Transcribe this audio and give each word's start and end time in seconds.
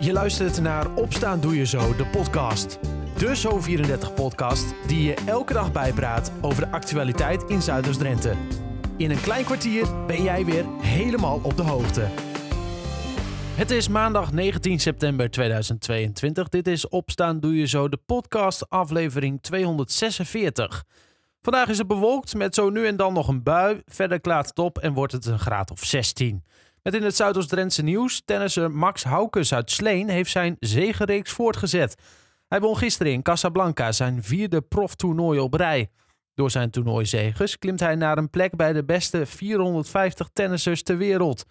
Je 0.00 0.12
luistert 0.12 0.60
naar 0.60 0.94
Opstaan 0.94 1.40
Doe 1.40 1.56
Je 1.56 1.66
Zo, 1.66 1.96
de 1.96 2.06
podcast. 2.06 2.78
De 3.16 3.36
Zo34-podcast 3.36 4.74
die 4.86 5.02
je 5.02 5.14
elke 5.26 5.52
dag 5.52 5.72
bijpraat 5.72 6.32
over 6.40 6.64
de 6.64 6.70
actualiteit 6.70 7.42
in 7.42 7.62
Zuiders-Drenthe. 7.62 8.34
In 8.96 9.10
een 9.10 9.20
klein 9.20 9.44
kwartier 9.44 10.06
ben 10.06 10.22
jij 10.22 10.44
weer 10.44 10.64
helemaal 10.80 11.40
op 11.42 11.56
de 11.56 11.62
hoogte. 11.62 12.08
Het 13.54 13.70
is 13.70 13.88
maandag 13.88 14.32
19 14.32 14.80
september 14.80 15.30
2022. 15.30 16.48
Dit 16.48 16.66
is 16.66 16.88
Opstaan 16.88 17.40
Doe 17.40 17.56
Je 17.56 17.66
Zo, 17.66 17.88
de 17.88 17.98
podcast 18.06 18.70
aflevering 18.70 19.42
246. 19.42 20.84
Vandaag 21.42 21.68
is 21.68 21.78
het 21.78 21.86
bewolkt 21.86 22.34
met 22.34 22.54
zo 22.54 22.70
nu 22.70 22.86
en 22.86 22.96
dan 22.96 23.12
nog 23.12 23.28
een 23.28 23.42
bui. 23.42 23.82
Verder 23.86 24.20
klaart 24.20 24.48
het 24.48 24.58
op 24.58 24.78
en 24.78 24.92
wordt 24.92 25.12
het 25.12 25.26
een 25.26 25.38
graad 25.38 25.70
of 25.70 25.84
16. 25.84 26.44
Met 26.82 26.94
in 26.94 27.02
het 27.02 27.16
Zuidoost-Drentse 27.16 27.82
nieuws, 27.82 28.22
tennisser 28.24 28.70
Max 28.70 29.04
Haukes 29.04 29.54
uit 29.54 29.70
Sleen 29.70 30.08
heeft 30.08 30.30
zijn 30.30 30.56
zegenreeks 30.60 31.32
voortgezet. 31.32 31.94
Hij 32.48 32.60
won 32.60 32.76
gisteren 32.76 33.12
in 33.12 33.22
Casablanca 33.22 33.92
zijn 33.92 34.22
vierde 34.22 34.60
proftoernooi 34.60 35.38
op 35.38 35.54
rij. 35.54 35.90
Door 36.34 36.50
zijn 36.50 36.70
toernooizeges 36.70 37.58
klimt 37.58 37.80
hij 37.80 37.94
naar 37.94 38.18
een 38.18 38.30
plek 38.30 38.56
bij 38.56 38.72
de 38.72 38.84
beste 38.84 39.26
450 39.26 40.28
tennissers 40.32 40.82
ter 40.82 40.96
wereld. 40.96 41.44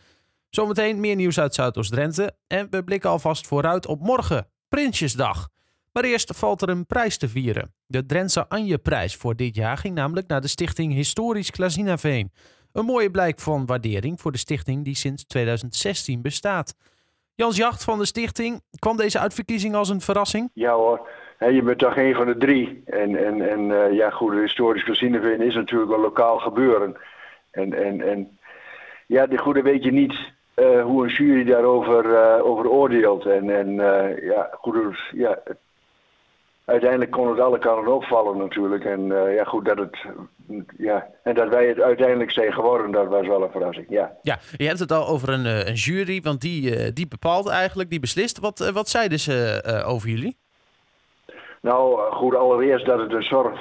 Zometeen 0.50 1.00
meer 1.00 1.16
nieuws 1.16 1.40
uit 1.40 1.56
Zuidoost-Drenthe 1.56 2.36
en 2.48 2.68
we 2.70 2.84
blikken 2.84 3.10
alvast 3.10 3.48
vooruit 3.48 3.86
op 3.86 4.02
morgen, 4.02 4.48
Prinsjesdag. 4.70 5.48
Maar 5.92 6.04
eerst 6.04 6.36
valt 6.36 6.62
er 6.62 6.70
een 6.70 6.86
prijs 6.86 7.18
te 7.18 7.30
vieren. 7.30 7.74
De 7.86 8.06
Drentse 8.06 8.50
Anje-prijs 8.50 9.16
voor 9.16 9.36
dit 9.36 9.56
jaar 9.56 9.78
ging 9.78 9.96
namelijk 9.96 10.28
naar 10.28 10.42
de 10.42 10.48
stichting 10.48 10.94
Historisch 10.94 11.52
Klazinaveen. 11.52 12.32
Een 12.78 12.86
mooie 12.86 13.12
blijk 13.12 13.40
van 13.40 13.66
waardering 13.66 14.22
voor 14.22 14.32
de 14.32 14.38
stichting 14.38 14.84
die 14.84 14.96
sinds 14.96 15.28
2016 15.28 16.22
bestaat. 16.22 16.76
Jans 17.36 17.58
Jacht 17.58 17.84
van 17.84 17.98
de 18.00 18.06
stichting, 18.06 18.62
kwam 18.80 18.98
deze 18.98 19.20
uitverkiezing 19.20 19.76
als 19.76 19.90
een 19.90 20.02
verrassing? 20.02 20.50
Ja 20.54 20.74
hoor, 20.74 21.10
je 21.40 21.62
bent 21.62 21.80
toch 21.80 21.98
een 21.98 22.16
van 22.16 22.26
de 22.26 22.38
drie. 22.38 22.82
En, 22.86 23.26
en, 23.26 23.50
en 23.50 23.60
uh, 23.60 23.94
ja, 23.94 24.10
goed, 24.10 24.34
historisch 24.34 24.84
Klazinaveen 24.84 25.42
is 25.42 25.56
natuurlijk 25.56 25.92
een 25.92 26.00
lokaal 26.00 26.40
gebeuren. 26.40 26.98
En, 27.52 27.74
en, 27.74 28.02
en 28.02 28.38
ja, 29.08 29.28
de 29.28 29.38
goede 29.38 29.62
weet 29.62 29.84
je 29.84 29.92
niet 29.92 30.16
uh, 30.56 30.84
hoe 30.84 31.04
een 31.04 31.14
jury 31.14 31.44
daarover 31.44 32.06
uh, 32.06 32.46
over 32.46 32.70
oordeelt. 32.70 33.26
En, 33.26 33.50
en 33.50 33.74
ja, 34.22 34.50
goed, 34.52 34.98
ja, 35.14 35.40
uiteindelijk 36.66 37.12
kon 37.12 37.30
het 37.30 37.40
alle 37.40 37.60
kanten 37.60 37.94
opvallen 37.94 38.38
natuurlijk. 38.38 38.86
En 38.86 39.08
ja, 39.34 39.44
goed, 39.44 39.66
dat 39.66 39.78
het. 39.78 39.98
Ja, 40.78 41.08
en 41.24 41.36
dat 41.36 41.50
wij 41.50 41.68
het 41.68 41.80
uiteindelijk 41.80 42.32
zijn 42.32 42.54
geworden, 42.54 42.92
dat 42.92 43.08
was 43.08 43.28
wel 43.28 43.44
een 43.44 43.52
verrassing. 43.52 43.86
Ja, 43.90 44.12
ja 44.22 44.40
je 44.58 44.66
hebt 44.66 44.80
het 44.80 44.92
al 44.92 45.08
over 45.08 45.30
een, 45.30 45.46
een 45.46 45.74
jury, 45.74 46.22
want 46.22 46.42
die, 46.42 46.78
uh, 46.78 46.92
die 46.94 47.08
bepaalt 47.08 47.50
eigenlijk, 47.50 47.90
die 47.90 48.00
beslist. 48.00 48.40
Wat, 48.40 48.60
uh, 48.60 48.70
wat 48.70 48.90
zeiden 48.90 49.20
ze 49.20 49.62
over 49.86 50.10
jullie? 50.10 50.38
Nou, 51.62 52.12
goed, 52.12 52.36
allereerst 52.36 52.86
dat 52.86 53.00
het 53.00 53.14
een, 53.14 53.24
zorg, 53.24 53.60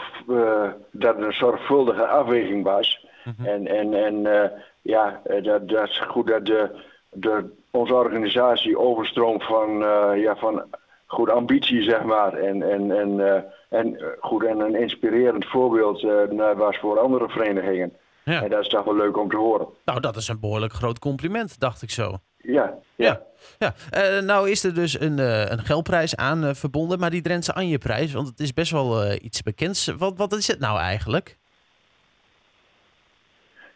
dat 0.91 1.17
het 1.17 1.25
een 1.25 1.33
zorgvuldige 1.33 2.07
afweging 2.07 2.65
was. 2.65 3.07
Mm 3.25 3.35
-hmm. 3.37 3.47
En, 3.47 3.67
en, 3.67 3.95
en 3.95 4.53
ja, 4.83 5.21
dat, 5.43 5.69
dat 5.69 5.89
is 5.89 6.01
goed 6.01 6.27
dat 6.27 6.47
de, 6.47 6.83
de, 7.11 7.51
onze 7.71 7.95
organisatie 7.95 8.79
overstroomt 8.79 9.45
van, 9.45 9.79
ja, 10.19 10.37
van 10.37 10.65
goed 11.07 11.31
ambitie, 11.31 11.83
zeg 11.83 12.03
maar. 12.03 12.33
En, 12.33 12.63
en, 12.63 12.91
en, 12.91 13.11
uh, 13.19 13.41
en, 13.69 14.01
goed, 14.21 14.45
en 14.45 14.61
een 14.61 14.81
inspirerend 14.81 15.47
voorbeeld 15.47 16.03
uh, 16.03 16.53
was 16.57 16.79
voor 16.79 16.99
andere 16.99 17.29
verenigingen. 17.29 17.93
Ja. 18.25 18.43
En 18.43 18.51
dat 18.51 18.61
is 18.61 18.69
toch 18.69 18.85
wel 18.85 18.97
leuk 18.97 19.17
om 19.17 19.31
te 19.31 19.37
horen. 19.37 19.67
Nou, 19.85 20.01
dat 20.01 20.17
is 20.17 20.29
een 20.29 20.41
behoorlijk 20.41 20.73
groot 20.73 20.99
compliment, 20.99 21.61
dacht 21.61 21.83
ik 21.83 21.91
zo. 21.91 22.19
Ja, 22.37 22.79
ja. 22.95 23.21
ja. 23.59 23.75
ja. 23.91 24.17
Uh, 24.19 24.23
nou 24.23 24.51
is 24.51 24.65
er 24.65 24.75
dus 24.75 25.01
een, 25.01 25.19
een 25.53 25.65
geldprijs 25.65 26.17
aan 26.17 26.55
verbonden, 26.55 26.99
maar 26.99 27.11
die 27.11 27.23
Drentse 27.23 27.55
Anje-prijs, 27.55 28.13
want 28.13 28.29
het 28.29 28.41
is 28.41 28.53
best 28.53 28.73
wel 28.73 29.13
iets 29.13 29.43
bekends. 29.43 29.95
Wat, 29.99 30.17
wat 30.17 30.33
is 30.33 30.47
het 30.47 30.59
nou 30.59 30.79
eigenlijk? 30.79 31.39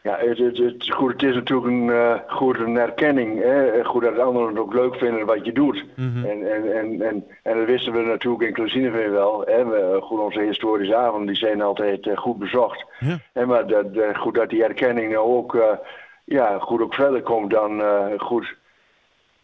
Ja, 0.03 0.17
het, 0.19 0.39
het, 0.39 0.59
het, 0.59 0.91
goed, 0.91 1.13
het 1.13 1.23
is 1.23 1.35
natuurlijk 1.35 1.69
een, 1.69 1.87
uh, 1.87 2.15
goed, 2.27 2.59
een 2.59 2.77
erkenning. 2.77 3.43
Hè? 3.43 3.85
Goed 3.85 4.03
dat 4.03 4.19
anderen 4.19 4.49
het 4.49 4.59
ook 4.59 4.75
leuk 4.75 4.95
vinden 4.95 5.27
wat 5.27 5.45
je 5.45 5.53
doet. 5.53 5.85
Mm 5.97 6.13
-hmm. 6.13 6.25
en, 6.25 6.53
en, 6.53 6.73
en, 6.77 7.03
en, 7.03 7.25
en 7.43 7.59
dat 7.59 7.67
wisten 7.67 7.93
we 7.93 8.03
natuurlijk 8.03 8.43
in 8.43 8.53
Klazineveen 8.53 9.11
wel. 9.11 9.43
Hè? 9.47 9.65
We, 9.65 9.99
goed, 10.03 10.21
onze 10.21 10.41
historische 10.41 10.97
avonden 10.97 11.27
die 11.27 11.37
zijn 11.37 11.63
altijd 11.63 12.07
uh, 12.07 12.17
goed 12.17 12.39
bezocht. 12.39 12.85
Ja. 12.99 13.19
En 13.33 13.49
maar 13.49 13.67
dat, 13.67 13.87
goed 14.15 14.35
dat 14.35 14.51
die 14.51 14.65
erkenning 14.65 15.13
nou 15.13 15.27
ook, 15.27 15.79
ja, 16.25 16.59
goed 16.59 16.81
ook 16.81 16.95
verder 16.95 17.23
komt 17.23 17.51
dan, 17.51 17.83
goed, 18.19 18.57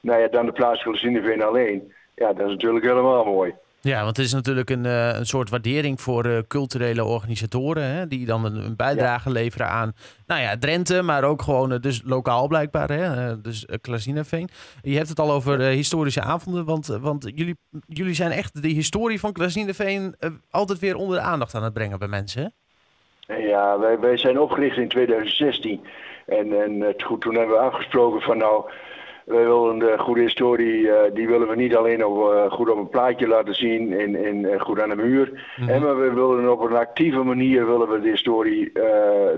nou 0.00 0.20
ja, 0.20 0.28
dan 0.28 0.46
de 0.46 0.52
plaats 0.52 0.82
Klazineveen 0.82 1.42
alleen. 1.42 1.92
Ja, 2.14 2.32
dat 2.32 2.46
is 2.46 2.52
natuurlijk 2.52 2.84
helemaal 2.84 3.24
mooi. 3.24 3.54
Ja, 3.80 4.04
want 4.04 4.16
het 4.16 4.26
is 4.26 4.32
natuurlijk 4.32 4.70
een, 4.70 4.84
uh, 4.84 5.14
een 5.14 5.26
soort 5.26 5.50
waardering 5.50 6.00
voor 6.00 6.26
uh, 6.26 6.38
culturele 6.48 7.04
organisatoren. 7.04 7.82
Hè, 7.82 8.08
die 8.08 8.26
dan 8.26 8.44
een, 8.44 8.56
een 8.56 8.76
bijdrage 8.76 9.28
ja. 9.28 9.34
leveren 9.34 9.68
aan 9.68 9.92
nou 10.26 10.40
ja, 10.40 10.58
Drenthe, 10.58 11.02
maar 11.02 11.24
ook 11.24 11.42
gewoon 11.42 11.72
uh, 11.72 11.78
dus 11.80 12.02
lokaal 12.04 12.46
blijkbaar. 12.48 12.90
Hè, 12.90 13.40
dus 13.40 13.66
Klazineveen. 13.80 14.48
Je 14.82 14.96
hebt 14.96 15.08
het 15.08 15.18
al 15.18 15.30
over 15.30 15.60
historische 15.60 16.20
avonden. 16.20 16.64
Want, 16.64 16.86
want 16.86 17.32
jullie, 17.34 17.56
jullie 17.86 18.14
zijn 18.14 18.30
echt 18.30 18.62
de 18.62 18.68
historie 18.68 19.20
van 19.20 19.32
Klazineveen 19.32 20.16
altijd 20.50 20.78
weer 20.78 20.96
onder 20.96 21.16
de 21.16 21.24
aandacht 21.24 21.54
aan 21.54 21.64
het 21.64 21.72
brengen 21.72 21.98
bij 21.98 22.08
mensen. 22.08 22.42
Hè? 22.42 23.34
Ja, 23.34 23.78
wij, 23.78 23.98
wij 23.98 24.16
zijn 24.16 24.40
opgericht 24.40 24.76
in 24.76 24.88
2016. 24.88 25.86
En, 26.26 26.62
en 26.62 26.94
goed, 27.04 27.20
toen 27.20 27.34
hebben 27.34 27.56
we 27.56 27.62
afgesproken 27.62 28.20
van 28.20 28.38
nou 28.38 28.70
wij 29.26 29.44
willen 29.44 29.78
de 29.78 29.94
goede 29.98 30.20
historie, 30.20 30.80
uh, 30.80 30.96
die 31.14 31.26
willen 31.26 31.48
we 31.48 31.56
niet 31.56 31.76
alleen 31.76 32.04
op, 32.04 32.32
uh, 32.32 32.50
goed 32.50 32.70
op 32.70 32.78
een 32.78 32.88
plaatje 32.88 33.28
laten 33.28 33.54
zien 33.54 33.92
in, 33.92 34.24
in, 34.24 34.36
uh, 34.36 34.60
goed 34.60 34.80
aan 34.80 34.88
de 34.88 34.96
muur. 34.96 35.28
Mm 35.28 35.38
-hmm. 35.56 35.68
en, 35.68 35.82
maar 35.82 36.00
we 36.00 36.12
willen 36.12 36.52
op 36.52 36.60
een 36.60 36.76
actieve 36.76 37.22
manier 37.22 37.66
willen 37.66 37.88
we 37.88 38.00
de 38.00 38.08
historie 38.08 38.72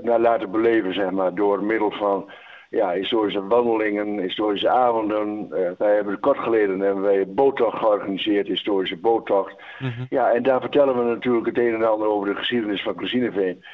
naar 0.03 0.21
laten 0.21 0.51
beleven, 0.51 0.95
zeg 0.95 1.11
maar, 1.11 1.35
door 1.35 1.65
middel 1.65 1.91
van 1.91 2.31
ja, 2.71 2.93
historische 2.93 3.47
wandelingen, 3.47 4.19
historische 4.21 4.69
avonden. 4.69 5.49
wij 5.79 5.95
hebben 5.95 6.21
kort 6.21 6.39
geleden 6.39 6.81
hebben 6.81 7.03
wij 7.03 7.21
een 7.21 7.35
boottocht 7.35 7.79
georganiseerd, 7.79 8.47
historische 8.47 8.97
boottocht. 8.97 9.55
Mm 9.79 9.91
-hmm. 9.91 10.07
Ja, 10.11 10.31
en 10.31 10.43
daar 10.43 10.61
vertellen 10.61 10.99
we 10.99 11.03
natuurlijk 11.05 11.47
het 11.47 11.59
een 11.59 11.75
en 11.75 11.89
ander 11.89 12.09
over 12.09 12.29
de 12.29 12.35
geschiedenis 12.35 12.83
van 12.83 12.95
Klesineveen. 12.95 13.65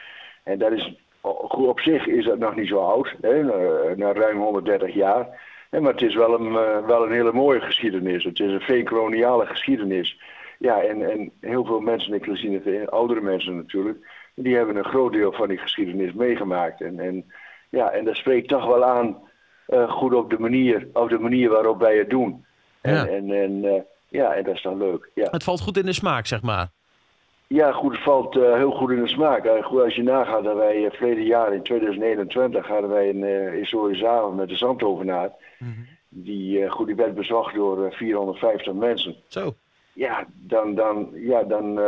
En 0.45 0.59
dat 0.59 0.73
is, 0.73 0.95
op 1.51 1.81
zich 1.81 2.07
is 2.07 2.25
dat 2.25 2.39
nog 2.39 2.55
niet 2.55 2.69
zo 2.69 2.79
oud, 2.79 3.15
hè, 3.21 3.43
na, 3.43 3.55
na 3.97 4.13
ruim 4.13 4.39
130 4.39 4.95
jaar. 4.95 5.53
Ja, 5.75 5.81
maar 5.81 5.93
het 5.93 6.03
is 6.03 6.15
wel 6.15 6.41
een, 6.41 6.53
uh, 6.53 6.87
wel 6.87 7.05
een 7.05 7.13
hele 7.13 7.33
mooie 7.33 7.61
geschiedenis. 7.61 8.25
Het 8.25 8.41
is 8.41 8.53
een 8.53 8.61
veenkoloniale 8.61 9.47
geschiedenis. 9.47 10.19
Ja, 10.59 10.83
en, 10.83 11.11
en 11.11 11.33
heel 11.41 11.65
veel 11.65 11.81
mensen, 11.81 12.15
ik 12.15 12.29
zie 12.33 12.61
het, 12.65 12.91
oudere 12.91 13.21
mensen 13.21 13.57
natuurlijk, 13.57 14.31
die 14.35 14.57
hebben 14.57 14.77
een 14.77 14.85
groot 14.85 15.13
deel 15.13 15.33
van 15.33 15.49
die 15.49 15.59
geschiedenis 15.59 16.13
meegemaakt. 16.13 16.81
En, 16.81 16.99
en, 16.99 17.33
ja, 17.71 17.91
en 17.91 18.05
dat 18.05 18.17
spreekt 18.17 18.49
toch 18.49 18.67
wel 18.67 18.85
aan 18.85 19.19
uh, 19.69 19.91
goed 19.91 20.15
op 20.15 20.31
de, 20.31 20.39
manier, 20.39 20.89
op 20.93 21.09
de 21.09 21.19
manier 21.19 21.51
waarop 21.51 21.81
wij 21.81 21.97
het 21.97 22.11
doen. 22.11 22.45
En, 22.81 22.95
ja. 22.95 23.07
en, 23.07 23.31
en, 23.31 23.65
uh, 23.65 23.81
ja, 24.09 24.35
en 24.35 24.45
dat 24.45 24.55
is 24.55 24.63
dan 24.63 24.79
leuk. 24.79 25.11
Ja. 25.15 25.29
Het 25.31 25.45
valt 25.45 25.61
goed 25.61 25.77
in 25.77 25.87
de 25.87 25.93
smaak, 25.93 26.27
zeg 26.27 26.43
maar. 26.43 26.69
Ja, 27.55 27.73
goed, 27.73 27.93
het 27.93 28.03
valt 28.03 28.37
uh, 28.37 28.55
heel 28.55 28.71
goed 28.71 28.91
in 28.91 29.03
de 29.03 29.09
smaak. 29.09 29.45
Uh, 29.45 29.65
goed, 29.65 29.81
als 29.81 29.95
je 29.95 30.03
nagaat 30.03 30.45
dat 30.45 30.57
wij 30.57 30.77
uh, 30.77 30.91
verleden 30.91 31.25
jaar 31.25 31.55
in 31.55 31.63
2021 31.63 32.67
hadden 32.67 32.91
wij 32.91 33.09
een 33.09 33.53
historische 33.53 34.09
avond 34.09 34.37
met 34.37 34.49
de 34.49 34.57
Zandhovenaar. 34.57 35.31
Mm 35.59 35.75
-hmm. 35.75 35.87
Die, 36.09 36.69
goed, 36.69 36.87
die 36.87 36.97
werd 36.97 37.15
bezocht 37.15 37.55
door 37.55 37.93
450 37.93 38.73
mensen. 38.73 39.17
Zo. 39.29 39.55
Ja, 39.93 40.27
dan, 40.35 40.75
dan, 40.75 41.09
ja, 41.13 41.43
dan, 41.43 41.81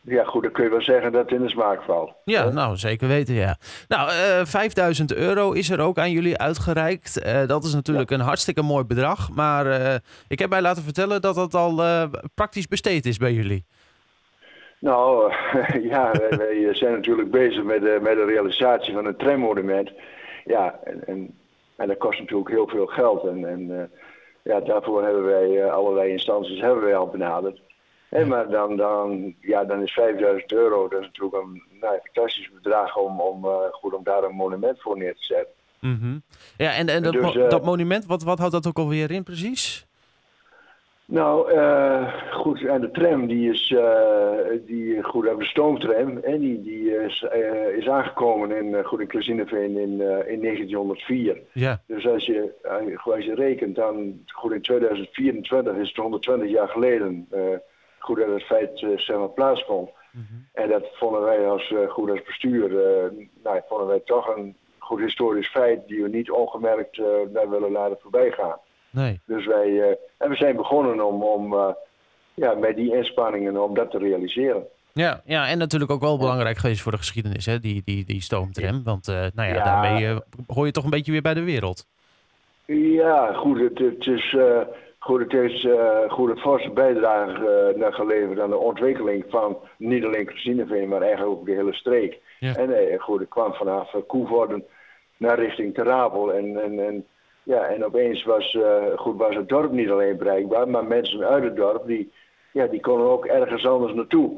ja, 0.00 0.24
goed, 0.24 0.42
dan 0.42 0.52
kun 0.52 0.64
je 0.64 0.70
wel 0.70 0.82
zeggen 0.82 1.12
dat 1.12 1.22
het 1.22 1.32
in 1.32 1.42
de 1.42 1.48
smaak 1.48 1.82
valt. 1.82 2.12
Ja, 2.24 2.48
nou, 2.48 2.76
zeker 2.76 3.08
weten, 3.08 3.34
ja. 3.34 3.56
Nou, 3.88 4.10
5000 4.46 5.14
euro 5.14 5.52
is 5.52 5.70
er 5.70 5.80
ook 5.80 5.98
aan 5.98 6.10
jullie 6.10 6.38
uitgereikt. 6.38 7.22
dat 7.48 7.64
is 7.64 7.74
natuurlijk 7.74 8.10
ja. 8.10 8.16
een 8.16 8.22
hartstikke 8.22 8.62
mooi 8.62 8.84
bedrag. 8.84 9.30
Maar 9.30 10.00
ik 10.28 10.38
heb 10.38 10.50
mij 10.50 10.62
laten 10.62 10.82
vertellen 10.82 11.20
dat 11.20 11.34
dat 11.34 11.54
al 11.54 11.82
praktisch 12.34 12.66
besteed 12.66 13.06
is 13.06 13.16
bij 13.16 13.32
jullie. 13.32 13.64
Nou, 14.80 15.32
ja, 15.92 16.10
wij, 16.12 16.38
wij, 16.38 16.74
zijn 16.74 16.92
natuurlijk 16.92 17.30
bezig 17.30 17.62
met 17.62 17.80
de, 17.80 17.98
met 18.02 18.14
de 18.14 18.24
realisatie 18.24 18.94
van 18.94 19.06
een 19.06 19.16
trammonument. 19.16 19.90
Ja, 20.44 20.80
en, 20.84 21.06
en, 21.06 21.38
en, 21.76 21.88
dat 21.88 21.98
kost 21.98 22.18
natuurlijk 22.18 22.50
heel 22.50 22.68
veel 22.68 22.86
geld. 22.86 23.24
En, 23.24 23.44
en 23.44 23.60
uh, 23.60 23.82
ja, 24.42 24.60
daarvoor 24.60 25.02
hebben 25.02 25.24
wij 25.24 25.70
allerlei 25.70 26.10
instanties 26.10 26.60
hebben 26.60 26.84
wij 26.84 26.96
al 26.96 27.08
benaderd. 27.08 27.60
En, 28.08 28.28
maar 28.28 28.48
dan, 28.48 28.76
dan, 28.76 29.34
ja, 29.40 29.64
dan 29.64 29.82
is 29.82 29.92
5000 29.92 30.52
euro 30.52 30.88
dat 30.88 31.00
is 31.00 31.06
natuurlijk 31.06 31.42
een 31.42 31.62
nou, 31.80 31.98
fantastisch 32.02 32.50
bedrag 32.54 32.96
om, 32.96 33.20
om, 33.20 33.44
uh, 33.44 33.52
goed, 33.70 33.94
om 33.94 34.04
daar 34.04 34.22
een 34.22 34.34
monument 34.34 34.80
voor 34.80 34.98
neer 34.98 35.14
te 35.14 35.24
zetten. 35.24 35.54
Mm 35.80 35.98
-hmm. 36.00 36.22
Ja, 36.56 36.74
en, 36.74 36.88
en 36.88 37.02
dat, 37.02 37.12
dus, 37.12 37.34
mo 37.34 37.48
dat 37.48 37.64
monument, 37.64 38.06
wat, 38.06 38.22
wat 38.22 38.38
houdt 38.38 38.52
dat 38.52 38.66
ook 38.66 38.78
alweer 38.78 39.10
in 39.10 39.22
precies? 39.22 39.86
Nou, 41.10 41.52
uh, 41.52 42.14
goed, 42.32 42.64
en 42.64 42.80
de 42.80 42.90
tram 42.90 43.26
die 43.26 43.50
is, 43.50 43.70
uh, 43.70 44.38
die, 44.66 45.02
goed, 45.02 45.24
de 45.24 45.44
stoomtram, 45.44 46.18
en 46.18 46.38
die, 46.38 46.62
die 46.62 46.96
is, 46.96 47.26
uh, 47.34 47.76
is 47.76 47.88
aangekomen 47.88 48.50
in, 48.50 48.84
goed, 48.84 49.00
in 49.00 49.38
in, 49.38 50.00
in 50.26 50.40
1904. 50.42 51.40
Ja. 51.52 51.82
Dus 51.86 52.06
als 52.06 52.26
je, 52.26 52.52
als 53.04 53.24
je 53.24 53.34
rekent, 53.34 53.76
dan, 53.76 54.20
goed, 54.26 54.52
in 54.52 54.62
2024 54.62 55.76
is 55.76 55.88
het 55.88 55.96
120 55.96 56.50
jaar 56.50 56.68
geleden, 56.68 57.28
goed, 57.98 58.18
dat 58.18 58.28
het 58.28 58.42
feit, 58.42 58.78
zeg 58.96 59.16
maar, 59.16 59.28
plaatsvond. 59.28 59.90
Mm 60.12 60.26
-hmm. 60.28 60.46
En 60.52 60.68
dat 60.68 60.88
vonden 60.92 61.22
wij 61.22 61.48
als, 61.48 61.74
goed, 61.88 62.10
als 62.10 62.22
bestuur, 62.22 62.70
nou, 63.42 63.60
vonden 63.68 63.86
wij 63.86 64.00
toch 64.04 64.36
een 64.36 64.56
goed 64.78 65.00
historisch 65.00 65.50
feit 65.50 65.88
die 65.88 66.02
we 66.02 66.08
niet 66.08 66.30
ongemerkt 66.30 66.96
daar 67.32 67.50
willen 67.50 67.72
laten 67.72 67.98
voorbij 68.00 68.30
gaan. 68.30 68.58
Nee. 68.90 69.20
Dus 69.26 69.46
wij, 69.46 69.68
uh, 69.68 69.86
en 70.18 70.28
we 70.28 70.36
zijn 70.36 70.56
begonnen 70.56 71.06
om, 71.06 71.22
om 71.22 71.52
uh, 71.52 71.68
ja, 72.34 72.54
met 72.54 72.76
die 72.76 72.96
inspanningen 72.96 73.62
om 73.62 73.74
dat 73.74 73.90
te 73.90 73.98
realiseren. 73.98 74.66
Ja, 74.92 75.22
ja, 75.24 75.48
en 75.48 75.58
natuurlijk 75.58 75.90
ook 75.90 76.00
wel 76.00 76.18
belangrijk 76.18 76.56
geweest 76.56 76.82
voor 76.82 76.92
de 76.92 76.98
geschiedenis, 76.98 77.46
hè? 77.46 77.58
Die, 77.58 77.82
die, 77.84 78.04
die 78.04 78.22
stoomtram. 78.22 78.82
Want 78.84 79.08
uh, 79.08 79.14
nou 79.34 79.48
ja, 79.48 79.54
ja. 79.54 79.64
daarmee 79.64 80.18
hoor 80.46 80.66
je 80.66 80.72
toch 80.72 80.84
een 80.84 80.90
beetje 80.90 81.12
weer 81.12 81.22
bij 81.22 81.34
de 81.34 81.44
wereld. 81.44 81.86
Ja, 82.66 83.32
goed. 83.32 83.60
Het, 83.60 83.78
het 83.78 84.06
is, 84.06 84.36
goed, 84.98 85.20
het 85.20 85.32
heeft 85.32 85.66
goed, 86.08 86.30
een 86.30 86.38
forse 86.38 86.70
bijdrage 86.70 87.90
geleverd 87.90 88.40
aan 88.40 88.50
de 88.50 88.56
ontwikkeling 88.56 89.24
van 89.28 89.58
niet 89.76 90.04
alleen 90.04 90.26
Christineveen, 90.28 90.88
maar 90.88 91.02
eigenlijk 91.02 91.30
ook 91.32 91.46
de 91.46 91.52
hele 91.52 91.74
streek. 91.74 92.18
Ja. 92.38 92.54
En 92.54 92.98
goed, 92.98 93.20
het 93.20 93.28
kwam 93.28 93.54
vanaf 93.54 93.94
Koevorden 94.06 94.64
naar 95.16 95.38
richting 95.38 95.74
Terabel. 95.74 96.32
En, 96.32 96.62
en, 96.62 96.86
en 96.86 97.06
ja, 97.42 97.66
en 97.66 97.84
opeens 97.84 98.24
was, 98.24 98.54
uh, 98.54 98.84
goed, 98.96 99.16
was 99.16 99.34
het 99.34 99.48
dorp 99.48 99.72
niet 99.72 99.90
alleen 99.90 100.16
bereikbaar, 100.16 100.68
maar 100.68 100.84
mensen 100.84 101.24
uit 101.24 101.44
het 101.44 101.56
dorp 101.56 101.86
die, 101.86 102.12
ja, 102.52 102.66
die 102.66 102.80
konden 102.80 103.06
ook 103.06 103.26
ergens 103.26 103.66
anders 103.66 103.94
naartoe. 103.94 104.30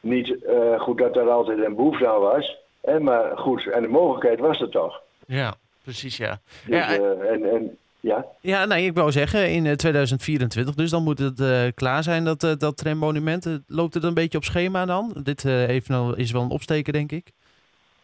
Niet 0.00 0.28
uh, 0.28 0.80
goed 0.80 0.98
dat 0.98 1.16
er 1.16 1.30
altijd 1.30 1.64
een 1.64 1.74
behoefte 1.74 2.08
aan 2.08 2.20
was, 2.20 2.58
hè, 2.80 3.00
maar 3.00 3.38
goed, 3.38 3.66
en 3.66 3.82
de 3.82 3.88
mogelijkheid 3.88 4.40
was 4.40 4.60
er 4.60 4.68
toch. 4.68 5.02
Ja, 5.26 5.54
precies, 5.82 6.16
ja. 6.16 6.40
Dus, 6.66 6.76
ja, 6.76 6.98
uh, 6.98 7.30
en, 7.30 7.50
en, 7.50 7.78
ja? 8.00 8.26
ja, 8.40 8.64
nee, 8.64 8.86
ik 8.86 8.94
wou 8.94 9.12
zeggen 9.12 9.50
in 9.50 9.76
2024, 9.76 10.74
dus 10.74 10.90
dan 10.90 11.02
moet 11.02 11.18
het 11.18 11.74
klaar 11.74 12.02
zijn, 12.02 12.24
dat, 12.24 12.40
dat 12.40 12.76
trammonument. 12.76 13.60
Loopt 13.66 13.94
het 13.94 14.04
een 14.04 14.14
beetje 14.14 14.38
op 14.38 14.44
schema 14.44 14.84
dan? 14.84 15.16
Dit 15.22 15.42
heeft 15.42 15.88
nou, 15.88 16.16
is 16.16 16.30
wel 16.32 16.42
een 16.42 16.50
opsteken, 16.50 16.92
denk 16.92 17.12
ik. 17.12 17.32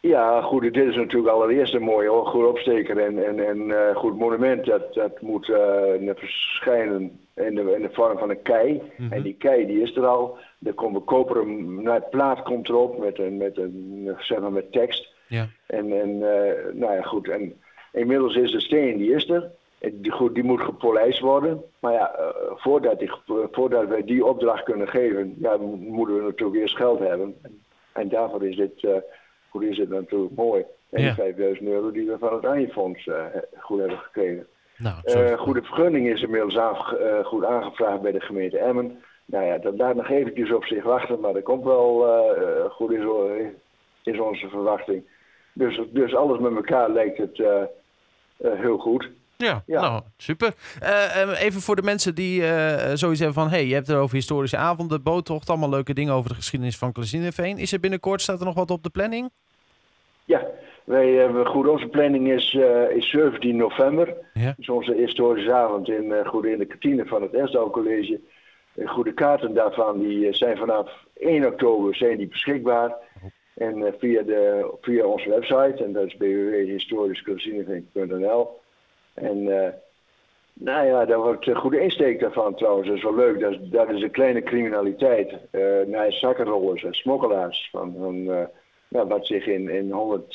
Ja, 0.02 0.40
goed, 0.40 0.62
dit 0.62 0.76
is 0.76 0.96
natuurlijk 0.96 1.32
allereerst 1.32 1.74
een 1.74 1.82
mooie 1.82 2.10
goed 2.10 2.46
opsteker 2.46 2.98
en, 2.98 3.26
en, 3.26 3.46
en 3.46 3.58
uh, 3.68 3.96
goed 3.96 4.18
monument. 4.18 4.64
Dat, 4.64 4.94
dat 4.94 5.20
moet 5.20 5.48
uh, 5.48 6.12
verschijnen 6.14 7.20
in 7.34 7.54
de, 7.54 7.74
in 7.76 7.82
de 7.82 7.88
vorm 7.92 8.18
van 8.18 8.30
een 8.30 8.42
kei. 8.42 8.72
Mm 8.72 8.80
-hmm. 8.96 9.12
En 9.12 9.22
die 9.22 9.34
kei 9.34 9.66
die 9.66 9.80
is 9.80 9.96
er 9.96 10.06
al. 10.06 10.38
Er 10.62 10.72
komt 10.72 10.94
een 10.94 11.04
koperen 11.04 11.82
nou, 11.82 12.00
plaat 12.10 12.42
komt 12.42 12.68
erop 12.68 12.98
met 12.98 13.18
een, 13.18 13.36
met 13.36 13.58
een 13.58 14.16
zeg 14.18 14.40
maar 14.40 14.52
met 14.52 14.72
tekst. 14.72 15.12
Ja. 15.28 15.48
En, 15.66 16.00
en 16.00 16.10
uh, 16.10 16.72
nou 16.72 16.94
ja, 16.94 17.02
goed. 17.02 17.28
En 17.28 17.60
inmiddels 17.92 18.36
is 18.36 18.50
de 18.50 18.60
steen, 18.60 18.96
die 18.96 19.14
is 19.14 19.28
er. 19.28 19.50
Die, 19.92 20.12
goed, 20.12 20.34
die 20.34 20.44
moet 20.44 20.60
gepolijst 20.60 21.20
worden. 21.20 21.62
Maar 21.78 21.92
ja, 21.92 22.34
voordat, 22.56 22.98
die, 22.98 23.10
voordat 23.50 23.88
wij 23.88 24.04
die 24.04 24.24
opdracht 24.24 24.62
kunnen 24.62 24.88
geven, 24.88 25.34
ja, 25.38 25.56
moeten 25.56 26.16
we 26.16 26.22
natuurlijk 26.22 26.60
eerst 26.60 26.76
geld 26.76 26.98
hebben. 26.98 27.34
En, 27.42 27.62
en 27.92 28.08
daarvoor 28.08 28.46
is 28.46 28.56
dit 28.56 28.86
goed 29.52 29.62
is 29.62 29.78
het 29.78 29.88
natuurlijk 29.88 30.34
mooi. 30.34 30.64
En 30.90 31.02
die 31.02 31.12
5000 31.12 31.68
euro 31.68 31.90
die 31.90 32.06
we 32.06 32.18
van 32.18 32.34
het 32.34 32.46
Anjefonds 32.46 33.06
uh, 33.06 33.24
goed 33.58 33.78
hebben 33.78 33.98
gekregen. 33.98 34.46
Nou, 34.76 34.96
Eh 35.02 35.38
goede 35.38 35.62
vergunning 35.62 36.08
is 36.08 36.22
inmiddels 36.22 36.56
aange- 36.56 36.96
eh, 36.96 37.24
goed 37.24 37.44
aangevraagd 37.44 38.02
bij 38.02 38.12
de 38.12 38.20
gemeente 38.20 38.58
Emmen. 38.58 39.02
Nou 39.24 39.44
ja, 39.44 39.58
dat 39.58 39.76
laat 39.76 39.94
nog 39.94 40.10
eventjes 40.10 40.52
op 40.52 40.64
zich 40.64 40.84
wachten, 40.84 41.20
maar 41.20 41.32
dat 41.32 41.42
komt 41.42 41.64
wel 41.64 42.06
eh, 42.06 42.42
eh, 42.42 42.70
goed 42.70 42.90
is, 42.90 43.04
is 44.02 44.20
onze 44.20 44.48
verwachting. 44.48 45.04
Dus, 45.52 45.80
dus 45.90 46.14
alles 46.14 46.38
met 46.38 46.54
elkaar 46.54 46.90
lijkt 46.90 47.18
het 47.18 47.40
eh, 47.40 47.62
eh, 48.36 48.60
heel 48.60 48.78
goed. 48.78 49.10
Ja, 49.36 49.62
Ja. 49.66 49.80
nou, 49.80 50.02
super. 50.16 50.52
Eh, 50.80 51.22
eh, 51.22 51.42
even 51.42 51.60
voor 51.60 51.76
de 51.76 51.82
mensen 51.82 52.14
die 52.14 52.46
eh 52.46 52.90
zoiets 52.94 53.20
hebben 53.20 53.42
van... 53.42 53.50
hey, 53.50 53.66
je 53.66 53.74
hebt 53.74 53.86
het 53.86 53.96
over 53.96 54.14
historische 54.16 54.56
avonden, 54.56 55.02
boottocht... 55.02 55.48
allemaal 55.48 55.68
leuke 55.68 55.94
dingen 55.94 56.14
over 56.14 56.28
de 56.28 56.34
geschiedenis 56.36 56.78
van 56.78 56.92
Klezineveen. 56.92 57.58
Is 57.58 57.72
er 57.72 57.80
binnenkort, 57.80 58.20
staat 58.20 58.38
er 58.40 58.44
nog 58.46 58.54
wat 58.54 58.70
op 58.70 58.82
de 58.82 58.90
planning? 58.90 59.30
Ja, 60.24 60.46
wij 60.84 61.08
hebben 61.10 61.46
goed, 61.46 61.68
onze 61.68 61.86
planning 61.86 62.32
is, 62.32 62.58
is 62.94 63.10
17 63.10 63.56
november. 63.56 64.14
Ja. 64.34 64.54
is 64.58 64.68
onze 64.68 64.94
historische 64.94 65.52
avond 65.52 65.88
in, 65.88 66.12
eh, 66.12 66.26
goed, 66.28 66.44
in 66.44 66.58
de 66.58 66.66
kantine 66.66 67.06
van 67.06 67.22
het 67.22 67.34
Esdal 67.34 67.70
College. 67.70 68.20
Goede 68.84 69.12
kaarten 69.12 69.54
daarvan 69.54 69.98
die 69.98 70.32
zijn 70.34 70.56
vanaf 70.56 70.90
1 71.14 71.46
oktober 71.46 71.94
zijn 71.94 72.16
die 72.16 72.28
beschikbaar. 72.28 72.94
En 73.54 73.86
eh, 73.86 73.92
via, 73.98 74.22
de, 74.22 74.70
via 74.80 75.04
onze 75.04 75.28
website, 75.28 75.84
en 75.84 75.92
dat 75.92 76.06
is 76.06 76.16
www.historischklezineveen.nl. 76.16 78.60
En 79.14 79.64
eh, 79.64 79.72
nou 80.52 80.86
ja, 80.86 81.04
daar 81.04 81.18
wordt 81.20 81.46
een 81.46 81.56
goede 81.56 81.80
insteek 81.80 82.20
daarvan 82.20 82.54
trouwens. 82.54 82.88
Dat 82.88 82.96
is 82.96 83.02
wel 83.02 83.14
leuk. 83.14 83.40
Dat 83.40 83.52
is, 83.52 83.58
dat 83.62 83.88
is 83.90 84.02
een 84.02 84.10
kleine 84.10 84.42
criminaliteit. 84.42 85.32
eh 85.50 85.60
naar 85.86 86.12
zakkenrollers 86.12 86.84
en 86.84 86.94
smokkelaars. 86.94 87.68
Van, 87.70 87.94
van, 87.98 88.32
eh, 88.32 88.44
nou, 88.88 89.08
wat 89.08 89.26
zich 89.26 89.46
in, 89.46 89.68
in 89.68 89.90
100, 89.90 90.34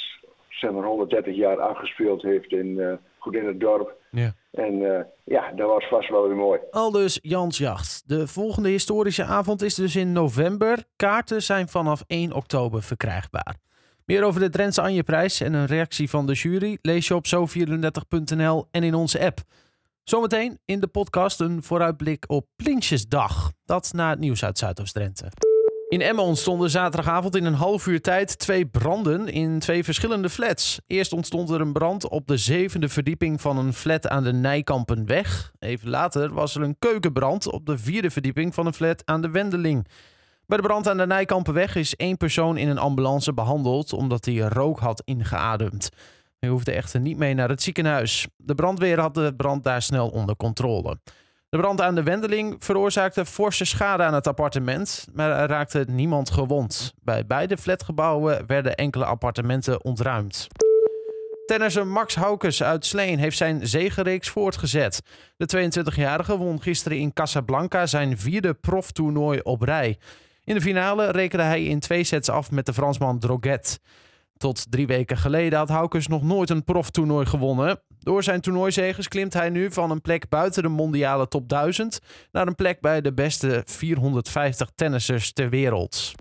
zeg 0.50 0.72
maar 0.72 0.84
130 0.84 1.36
jaar 1.36 1.60
afgespeeld 1.60 2.22
heeft 2.22 2.52
in, 2.52 2.80
eh, 2.80 2.94
goed 3.18 3.36
in 3.36 3.46
het 3.46 3.60
dorp. 3.60 3.96
Ja. 4.12 4.34
En 4.52 4.96
eh, 4.96 5.04
ja, 5.24 5.52
dat 5.52 5.68
was 5.68 5.88
vast 5.88 6.10
wel 6.10 6.28
weer 6.28 6.36
mooi. 6.36 6.60
Aldus 6.72 7.20
Jans 7.22 7.58
Jacht. 7.58 8.04
De 8.06 8.28
volgende 8.28 8.70
historische 8.70 9.24
avond 9.24 9.62
is 9.62 9.76
dus 9.76 9.96
in 9.96 10.12
november. 10.12 10.84
Kaarten 10.96 11.42
zijn 11.42 11.68
vanaf 11.68 12.04
1 12.08 12.34
oktober 12.34 12.84
verkrijgbaar. 12.84 13.56
Meer 14.08 14.24
over 14.24 14.40
de 14.40 14.50
Drentse 14.50 14.82
Anjeprijs 14.82 15.42
en 15.42 15.54
een 15.54 15.66
reactie 15.66 16.10
van 16.10 16.26
de 16.26 16.34
jury 16.34 16.78
lees 16.82 17.08
je 17.08 17.16
op 17.16 17.26
zo34.nl 17.28 18.68
en 18.72 18.84
in 18.84 18.94
onze 18.94 19.20
app. 19.20 19.42
Zometeen 20.04 20.60
in 20.66 20.80
de 20.80 20.88
podcast 20.88 21.40
een 21.40 21.64
vooruitblik 21.64 22.24
op 22.28 22.48
Prinsjesdag. 22.56 23.52
Dat 23.66 23.92
na 23.94 24.10
het 24.10 24.20
nieuws 24.20 24.44
uit 24.44 24.58
Zuidoost-Drenthe. 24.58 25.32
In 25.90 26.02
Emmen 26.02 26.24
ontstonden 26.24 26.70
zaterdagavond 26.70 27.36
in 27.36 27.46
een 27.46 27.54
half 27.54 27.88
uur 27.88 28.02
tijd 28.02 28.40
twee 28.40 28.66
branden 28.66 29.28
in 29.28 29.60
twee 29.60 29.84
verschillende 29.84 30.30
flats. 30.30 30.80
Eerst 30.88 31.14
ontstond 31.14 31.50
er 31.50 31.62
een 31.62 31.74
brand 31.74 32.10
op 32.10 32.28
de 32.28 32.38
zevende 32.38 32.90
verdieping 32.90 33.42
van 33.42 33.58
een 33.58 33.74
flat 33.74 34.08
aan 34.08 34.24
de 34.24 34.34
Nijkampenweg. 34.34 35.52
Even 35.60 35.90
later 35.90 36.34
was 36.34 36.56
er 36.56 36.62
een 36.62 36.80
keukenbrand 36.80 37.52
op 37.52 37.66
de 37.66 37.78
vierde 37.78 38.10
verdieping 38.10 38.54
van 38.54 38.66
een 38.66 38.74
flat 38.74 39.02
aan 39.06 39.22
de 39.22 39.30
Wendeling. 39.30 39.88
Bij 40.48 40.58
de 40.58 40.64
brand 40.64 40.88
aan 40.88 40.98
de 40.98 41.08
Nijkampenweg 41.08 41.76
is 41.76 41.96
één 41.96 42.18
persoon 42.18 42.58
in 42.58 42.68
een 42.70 42.78
ambulance 42.78 43.34
behandeld 43.34 43.94
omdat 43.94 44.26
hij 44.26 44.36
rook 44.36 44.80
had 44.80 45.02
ingeademd. 45.06 45.90
Hij 46.40 46.50
hoefde 46.50 46.72
echter 46.72 47.00
niet 47.00 47.18
mee 47.18 47.34
naar 47.34 47.50
het 47.50 47.62
ziekenhuis. 47.62 48.28
De 48.38 48.56
brandweer 48.56 49.00
had 49.00 49.14
de 49.14 49.34
brand 49.38 49.64
daar 49.64 49.82
snel 49.82 50.10
onder 50.10 50.36
controle. 50.36 51.00
De 51.50 51.58
brand 51.58 51.82
aan 51.82 51.96
de 51.96 52.04
Wendeling 52.04 52.56
veroorzaakte 52.60 53.26
forse 53.26 53.66
schade 53.66 54.04
aan 54.04 54.14
het 54.14 54.28
appartement, 54.28 55.08
maar 55.14 55.32
er 55.32 55.48
raakte 55.48 55.86
niemand 55.90 56.30
gewond. 56.30 56.94
Bij 57.02 57.26
beide 57.26 57.58
flatgebouwen 57.58 58.46
werden 58.46 58.76
enkele 58.76 59.06
appartementen 59.06 59.84
ontruimd. 59.84 60.48
Tennisser 61.46 61.88
Max 61.88 62.16
Haukes 62.16 62.64
uit 62.64 62.86
Sleen 62.86 63.20
heeft 63.20 63.38
zijn 63.38 63.68
zegenreeks 63.68 64.30
voortgezet. 64.30 65.02
De 65.38 65.72
22-jarige 65.94 66.38
won 66.38 66.62
gisteren 66.62 66.98
in 66.98 67.14
Casablanca 67.14 67.86
zijn 67.86 68.18
vierde 68.18 68.54
proftoernooi 68.54 69.40
op 69.44 69.62
rij. 69.62 69.98
In 70.48 70.56
de 70.56 70.62
finale 70.62 71.12
rekende 71.12 71.44
hij 71.44 71.64
in 71.64 71.80
twee 71.80 72.04
sets 72.04 72.30
af 72.30 72.52
met 72.52 72.66
de 72.66 72.74
Fransman 72.74 73.20
Droget. 73.20 73.80
Tot 74.38 74.72
drie 74.72 74.88
weken 74.88 75.18
geleden 75.18 75.60
had 75.60 75.70
Haukes 75.70 76.08
nog 76.08 76.24
nooit 76.24 76.50
een 76.50 76.64
proftoernooi 76.64 77.26
gewonnen. 77.26 77.80
Door 78.00 78.24
zijn 78.24 78.42
toernooizeges 78.42 79.08
klimt 79.08 79.34
hij 79.34 79.50
nu 79.50 79.72
van 79.72 79.92
een 79.92 80.02
plek 80.02 80.30
buiten 80.30 80.64
de 80.64 80.70
mondiale 80.70 81.28
top 81.28 81.50
1000 81.50 82.00
naar 82.32 82.48
een 82.48 82.56
plek 82.56 82.82
bij 82.82 83.02
de 83.02 83.14
beste 83.14 83.62
450 83.66 84.70
tennissers 84.76 85.34
ter 85.34 85.50
wereld. 85.50 86.14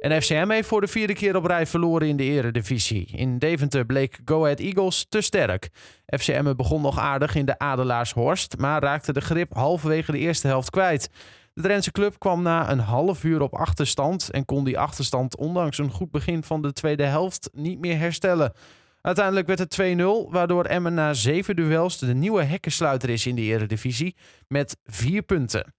En 0.00 0.22
FCM 0.22 0.50
heeft 0.50 0.68
voor 0.68 0.80
de 0.80 0.88
vierde 0.88 1.14
keer 1.14 1.36
op 1.36 1.44
rij 1.44 1.66
verloren 1.66 2.08
in 2.08 2.16
de 2.16 2.24
eredivisie. 2.24 3.08
In 3.16 3.38
Deventer 3.38 3.86
bleek 3.86 4.18
Go 4.24 4.42
Ahead 4.42 4.60
Eagles 4.60 5.06
te 5.08 5.20
sterk. 5.20 5.68
FCM 6.06 6.54
begon 6.56 6.82
nog 6.82 6.98
aardig 6.98 7.34
in 7.34 7.46
de 7.46 7.58
Adelaarshorst, 7.58 8.56
maar 8.58 8.82
raakte 8.82 9.12
de 9.12 9.20
grip 9.20 9.54
halverwege 9.54 10.12
de 10.12 10.18
eerste 10.18 10.46
helft 10.46 10.70
kwijt. 10.70 11.10
De 11.56 11.62
Drentse 11.62 11.92
club 11.92 12.18
kwam 12.18 12.42
na 12.42 12.70
een 12.70 12.78
half 12.78 13.24
uur 13.24 13.40
op 13.40 13.54
achterstand 13.54 14.30
en 14.30 14.44
kon 14.44 14.64
die 14.64 14.78
achterstand 14.78 15.36
ondanks 15.36 15.78
een 15.78 15.90
goed 15.90 16.10
begin 16.10 16.42
van 16.42 16.62
de 16.62 16.72
tweede 16.72 17.04
helft 17.04 17.50
niet 17.52 17.78
meer 17.78 17.98
herstellen. 17.98 18.52
Uiteindelijk 19.00 19.46
werd 19.46 19.58
het 19.58 19.98
2-0, 20.28 20.30
waardoor 20.30 20.64
Emmen 20.64 20.94
na 20.94 21.14
zeven 21.14 21.56
duels 21.56 21.98
de 21.98 22.14
nieuwe 22.14 22.42
hekkensluiter 22.42 23.10
is 23.10 23.26
in 23.26 23.34
de 23.34 23.42
eredivisie 23.42 24.16
met 24.48 24.76
vier 24.84 25.22
punten. 25.22 25.74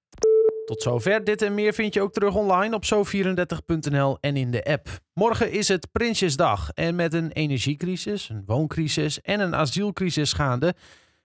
Tot 0.66 0.82
zover. 0.82 1.24
Dit 1.24 1.42
en 1.42 1.54
meer 1.54 1.74
vind 1.74 1.94
je 1.94 2.02
ook 2.02 2.14
terug 2.14 2.36
online 2.36 2.76
op 2.76 2.86
zo34.nl 2.86 4.18
en 4.20 4.38
in 4.38 4.52
de 4.52 4.64
app. 4.64 4.88
Morgen 5.14 5.52
is 5.52 5.68
het 5.68 5.92
Prinsjesdag 5.92 6.72
en 6.74 6.96
met 6.96 7.14
een 7.14 7.32
energiecrisis, 7.32 8.30
een 8.30 8.44
wooncrisis 8.46 9.22
en 9.22 9.40
een 9.40 9.56
asielcrisis 9.56 10.34
gaande 10.34 10.76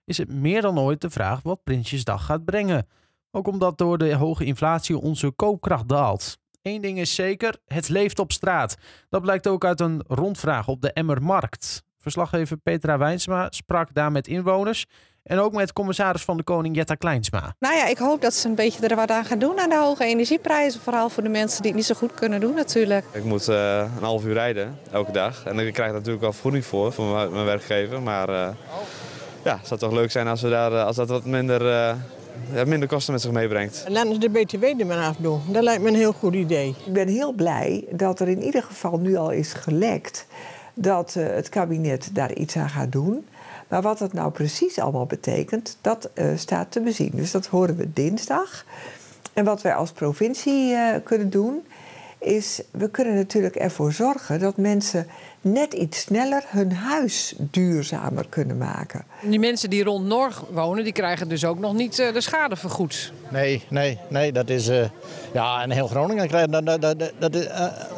is 0.04 0.18
het 0.18 0.32
meer 0.32 0.62
dan 0.62 0.78
ooit 0.78 1.00
de 1.00 1.10
vraag 1.10 1.42
wat 1.42 1.64
Prinsjesdag 1.64 2.24
gaat 2.24 2.44
brengen. 2.44 2.86
Ook 3.34 3.46
omdat 3.46 3.78
door 3.78 3.98
de 3.98 4.14
hoge 4.14 4.44
inflatie 4.44 4.98
onze 4.98 5.30
koopkracht 5.30 5.88
daalt. 5.88 6.38
Eén 6.62 6.80
ding 6.80 6.98
is 6.98 7.14
zeker, 7.14 7.56
het 7.66 7.88
leeft 7.88 8.18
op 8.18 8.32
straat. 8.32 8.76
Dat 9.08 9.22
blijkt 9.22 9.46
ook 9.46 9.64
uit 9.64 9.80
een 9.80 10.04
rondvraag 10.06 10.68
op 10.68 10.80
de 10.80 10.92
Emmermarkt. 10.92 11.82
Verslaggever 11.98 12.56
Petra 12.56 12.98
Wijnsma 12.98 13.46
sprak 13.50 13.94
daar 13.94 14.12
met 14.12 14.26
inwoners 14.26 14.86
en 15.22 15.38
ook 15.38 15.52
met 15.52 15.72
commissaris 15.72 16.22
van 16.22 16.36
de 16.36 16.42
Koning 16.42 16.76
Jetta 16.76 16.94
Kleinsma. 16.94 17.54
Nou 17.58 17.74
ja, 17.74 17.86
ik 17.86 17.98
hoop 17.98 18.20
dat 18.22 18.34
ze 18.34 18.48
een 18.48 18.54
beetje 18.54 18.88
er 18.88 18.96
wat 18.96 19.10
aan 19.10 19.24
gaan 19.24 19.38
doen 19.38 19.60
aan 19.60 19.68
de 19.68 19.76
hoge 19.76 20.04
energieprijzen. 20.04 20.80
Vooral 20.80 21.08
voor 21.08 21.22
de 21.22 21.28
mensen 21.28 21.62
die 21.62 21.70
het 21.70 21.80
niet 21.80 21.88
zo 21.88 21.94
goed 21.94 22.14
kunnen 22.14 22.40
doen 22.40 22.54
natuurlijk. 22.54 23.04
Ik 23.12 23.24
moet 23.24 23.48
uh, 23.48 23.78
een 23.78 24.02
half 24.02 24.24
uur 24.24 24.32
rijden 24.32 24.78
elke 24.90 25.12
dag. 25.12 25.44
En 25.44 25.58
ik 25.58 25.72
krijg 25.72 25.92
natuurlijk 25.92 26.22
wel 26.22 26.32
vergoeding 26.32 26.64
voor, 26.64 26.92
voor 26.92 27.30
mijn 27.30 27.44
werkgever. 27.44 28.02
Maar 28.02 28.28
uh, 28.28 28.48
ja, 29.44 29.56
het 29.56 29.66
zou 29.66 29.80
toch 29.80 29.92
leuk 29.92 30.10
zijn 30.10 30.26
als, 30.26 30.42
we 30.42 30.48
daar, 30.48 30.84
als 30.84 30.96
dat 30.96 31.08
wat 31.08 31.24
minder, 31.24 31.62
uh, 31.62 31.94
minder 32.66 32.88
kosten 32.88 33.12
met 33.12 33.22
zich 33.22 33.30
meebrengt. 33.30 33.84
Laten 33.88 34.12
ze 34.12 34.18
de 34.18 34.30
BTW 34.30 34.64
er 34.64 34.86
maar 34.86 35.06
afdoen. 35.06 35.40
Dat 35.46 35.62
lijkt 35.62 35.82
me 35.82 35.88
een 35.88 35.94
heel 35.94 36.12
goed 36.12 36.34
idee. 36.34 36.74
Ik 36.86 36.92
ben 36.92 37.08
heel 37.08 37.32
blij 37.32 37.84
dat 37.90 38.20
er 38.20 38.28
in 38.28 38.42
ieder 38.42 38.62
geval 38.62 38.98
nu 38.98 39.16
al 39.16 39.30
is 39.30 39.52
gelekt 39.52 40.26
dat 40.74 41.14
het 41.14 41.48
kabinet 41.48 42.10
daar 42.12 42.32
iets 42.34 42.56
aan 42.56 42.70
gaat 42.70 42.92
doen. 42.92 43.26
Maar 43.68 43.82
wat 43.82 43.98
dat 43.98 44.12
nou 44.12 44.30
precies 44.30 44.78
allemaal 44.78 45.06
betekent, 45.06 45.76
dat 45.80 46.10
uh, 46.14 46.26
staat 46.36 46.70
te 46.70 46.80
bezien. 46.80 47.10
Dus 47.14 47.30
dat 47.30 47.46
horen 47.46 47.76
we 47.76 47.92
dinsdag. 47.92 48.64
En 49.32 49.44
wat 49.44 49.62
wij 49.62 49.74
als 49.74 49.92
provincie 49.92 50.72
uh, 50.72 50.88
kunnen 51.04 51.30
doen, 51.30 51.64
is 52.22 52.60
we 52.70 52.90
kunnen 52.90 53.14
natuurlijk 53.14 53.56
ervoor 53.56 53.92
zorgen 53.92 54.40
dat 54.40 54.56
mensen 54.56 55.06
net 55.40 55.72
iets 55.72 56.00
sneller 56.00 56.42
hun 56.46 56.72
huis 56.72 57.34
duurzamer 57.38 58.26
kunnen 58.28 58.58
maken. 58.58 59.04
Die 59.22 59.38
mensen 59.38 59.70
die 59.70 59.84
rond 59.84 60.06
Norg 60.06 60.44
wonen, 60.50 60.84
die 60.84 60.92
krijgen 60.92 61.28
dus 61.28 61.44
ook 61.44 61.58
nog 61.58 61.72
niet 61.74 61.98
uh, 61.98 62.12
de 62.12 62.20
schade 62.20 62.56
vergoed. 62.56 63.12
Nee, 63.30 63.62
nee, 63.68 63.98
nee, 64.08 64.32
dat 64.32 64.48
is. 64.48 64.70
ja, 65.32 65.62
en 65.62 65.70
heel 65.70 65.86
Groningen 65.86 66.28
krijgt 66.28 66.52
dat, 66.52 66.66
dat, 66.66 66.80
dat, 66.80 67.12
dat 67.18 67.34
is 67.34 67.48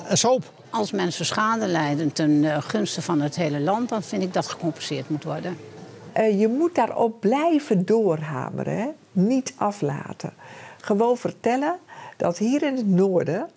een 0.09 0.19
soap. 0.19 0.43
Als 0.71 0.93
mensen 0.93 1.26
schade 1.26 1.66
lijden 1.66 2.12
ten 2.12 2.62
gunste 2.62 3.02
van 3.02 3.21
het 3.21 3.37
hele 3.37 3.61
land, 3.61 3.88
dan 3.88 4.02
vind 4.02 4.23
ik 4.23 4.33
dat 4.33 4.47
gecompenseerd 4.47 5.09
moet 5.09 5.25
worden. 5.25 5.57
Uh, 6.16 6.40
je 6.40 6.49
moet 6.49 6.75
daarop 6.75 7.21
blijven 7.21 7.85
doorhameren, 7.85 8.78
hè? 8.78 8.88
niet 9.12 9.54
aflaten. 9.57 10.33
Gewoon 10.81 11.16
vertellen 11.16 11.76
dat 12.16 12.38
hier 12.38 12.62
in 12.62 12.76
het 12.76 12.88
noorden 12.88 13.49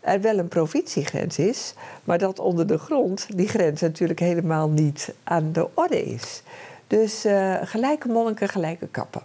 er 0.00 0.20
wel 0.20 0.38
een 0.38 0.48
provinciegrens 0.48 1.38
is, 1.38 1.74
maar 2.04 2.18
dat 2.18 2.38
onder 2.38 2.66
de 2.66 2.78
grond 2.78 3.26
die 3.36 3.48
grens 3.48 3.80
natuurlijk 3.80 4.20
helemaal 4.20 4.68
niet 4.68 5.14
aan 5.24 5.52
de 5.52 5.68
orde 5.74 6.04
is. 6.04 6.42
Dus 6.86 7.26
uh, 7.26 7.56
gelijke 7.62 8.08
monniken, 8.08 8.48
gelijke 8.48 8.86
kappen. 8.90 9.22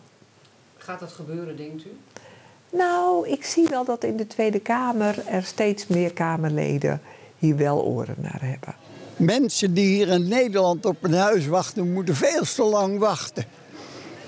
Gaat 0.77 0.99
dat 0.99 1.11
gebeuren, 1.11 1.57
denkt 1.57 1.85
u? 1.85 1.89
Nou, 2.69 3.29
ik 3.29 3.45
zie 3.45 3.67
wel 3.69 3.85
dat 3.85 4.03
in 4.03 4.17
de 4.17 4.27
Tweede 4.27 4.59
Kamer 4.59 5.27
er 5.27 5.43
steeds 5.43 5.87
meer 5.87 6.13
Kamerleden 6.13 7.01
hier 7.37 7.57
wel 7.57 7.83
oren 7.83 8.15
naar 8.17 8.41
hebben. 8.41 8.75
Mensen 9.17 9.73
die 9.73 9.87
hier 9.87 10.07
in 10.07 10.27
Nederland 10.27 10.85
op 10.85 11.03
een 11.03 11.13
huis 11.13 11.47
wachten, 11.47 11.93
moeten 11.93 12.15
veel 12.15 12.43
te 12.43 12.63
lang 12.63 12.99
wachten. 12.99 13.45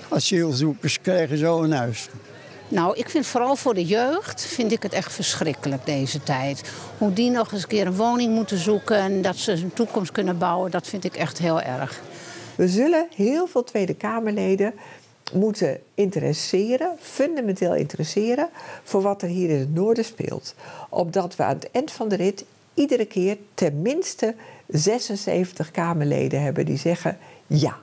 Asielzoekers 0.08 1.00
krijgen 1.00 1.38
zo 1.38 1.62
een 1.62 1.72
huis. 1.72 2.08
Nou, 2.68 2.96
ik 2.96 3.08
vind 3.08 3.26
vooral 3.26 3.56
voor 3.56 3.74
de 3.74 3.84
jeugd 3.84 4.46
vind 4.46 4.72
ik 4.72 4.82
het 4.82 4.92
echt 4.92 5.12
verschrikkelijk 5.12 5.86
deze 5.86 6.22
tijd. 6.22 6.70
Hoe 6.98 7.12
die 7.12 7.30
nog 7.30 7.52
eens 7.52 7.62
een 7.62 7.68
keer 7.68 7.86
een 7.86 7.96
woning 7.96 8.34
moeten 8.34 8.58
zoeken 8.58 8.96
en 8.96 9.22
dat 9.22 9.36
ze 9.36 9.52
een 9.52 9.72
toekomst 9.72 10.12
kunnen 10.12 10.38
bouwen, 10.38 10.70
dat 10.70 10.86
vind 10.86 11.04
ik 11.04 11.16
echt 11.16 11.38
heel 11.38 11.60
erg. 11.60 12.00
We 12.54 12.68
zullen 12.68 13.08
heel 13.14 13.46
veel 13.46 13.64
Tweede 13.64 13.94
Kamerleden 13.94 14.74
moeten 15.32 15.80
interesseren, 15.94 16.96
fundamenteel 17.00 17.74
interesseren, 17.74 18.48
voor 18.82 19.02
wat 19.02 19.22
er 19.22 19.28
hier 19.28 19.50
in 19.50 19.58
het 19.58 19.74
noorden 19.74 20.04
speelt. 20.04 20.54
Opdat 20.88 21.36
we 21.36 21.42
aan 21.42 21.54
het 21.54 21.70
eind 21.70 21.90
van 21.90 22.08
de 22.08 22.16
rit 22.16 22.44
iedere 22.74 23.04
keer 23.04 23.36
tenminste 23.54 24.34
76 24.66 25.70
Kamerleden 25.70 26.42
hebben 26.42 26.64
die 26.66 26.78
zeggen: 26.78 27.18
ja, 27.46 27.78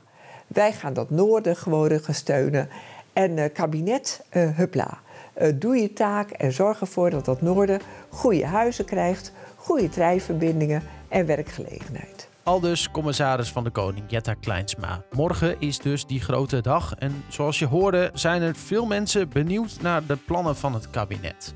wij 0.47 0.73
gaan 0.73 0.93
dat 0.93 1.09
noorden 1.09 1.55
gewoon 1.55 1.99
steunen. 2.11 2.69
En 3.15 3.37
uh, 3.37 3.45
kabinet, 3.53 4.25
uh, 4.33 4.57
hupla. 4.57 4.99
Uh, 5.41 5.47
doe 5.55 5.75
je 5.75 5.93
taak 5.93 6.29
en 6.29 6.51
zorg 6.51 6.79
ervoor 6.79 7.09
dat 7.09 7.25
dat 7.25 7.41
noorden 7.41 7.79
goede 8.09 8.45
huizen 8.45 8.85
krijgt, 8.85 9.31
goede 9.55 9.89
treinverbindingen 9.89 10.83
en 11.07 11.25
werkgelegenheid. 11.25 12.29
Aldus 12.43 12.91
commissaris 12.91 13.51
van 13.51 13.63
de 13.63 13.69
Koning 13.69 14.05
Jetta 14.07 14.33
Kleinsma. 14.33 15.03
Morgen 15.11 15.55
is 15.59 15.79
dus 15.79 16.05
die 16.05 16.21
grote 16.21 16.61
dag 16.61 16.95
en 16.95 17.23
zoals 17.27 17.59
je 17.59 17.65
hoorde 17.65 18.09
zijn 18.13 18.41
er 18.41 18.55
veel 18.55 18.85
mensen 18.85 19.29
benieuwd 19.29 19.77
naar 19.81 20.05
de 20.05 20.15
plannen 20.15 20.55
van 20.55 20.73
het 20.73 20.89
kabinet. 20.89 21.53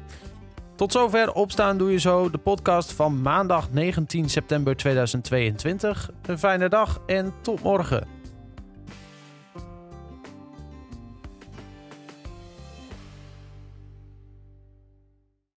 Tot 0.76 0.92
zover 0.92 1.34
Opstaan 1.34 1.78
Doe 1.78 1.92
Je 1.92 2.00
Zo, 2.00 2.30
de 2.30 2.38
podcast 2.38 2.92
van 2.92 3.22
maandag 3.22 3.72
19 3.72 4.30
september 4.30 4.76
2022. 4.76 6.10
Een 6.26 6.40
fijne 6.40 6.70
dag 6.70 7.02
en 7.06 7.34
tot 7.42 7.64
morgen. 7.64 8.19